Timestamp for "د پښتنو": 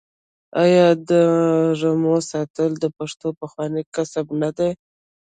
2.79-3.29